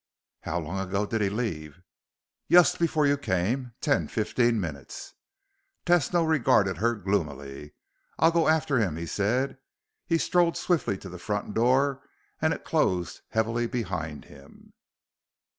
"How 0.39 0.57
long 0.59 0.79
ago 0.79 1.05
did 1.05 1.21
he 1.21 1.29
leave?" 1.29 1.79
"Yust 2.47 2.79
before 2.79 3.05
you 3.05 3.17
came. 3.19 3.73
Ten, 3.81 4.07
fifteen 4.07 4.59
minutes." 4.59 5.13
Tesno 5.85 6.27
regarded 6.27 6.77
her 6.77 6.95
gloomily. 6.95 7.75
"I'll 8.17 8.31
go 8.31 8.47
after 8.47 8.79
him," 8.79 8.95
he 8.95 9.05
said. 9.05 9.59
He 10.07 10.17
strode 10.17 10.57
swiftly 10.57 10.97
to 10.97 11.09
the 11.09 11.19
front 11.19 11.53
door, 11.53 12.01
and 12.41 12.51
it 12.51 12.65
closed 12.65 13.21
heavily 13.29 13.67
behind 13.67 14.25
him. 14.25 14.73